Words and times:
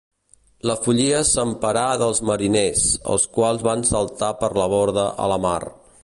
La 0.69 0.75
follia 0.85 1.17
s'emparà 1.31 1.83
dels 2.03 2.21
mariners, 2.29 2.85
els 3.15 3.27
quals 3.35 3.61
van 3.67 3.85
saltar 3.91 4.31
per 4.41 4.49
la 4.63 4.67
borda 4.75 5.05
a 5.27 5.29
la 5.33 5.39
mar. 5.45 5.59